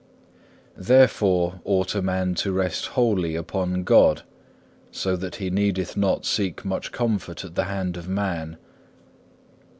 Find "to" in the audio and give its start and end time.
2.33-2.51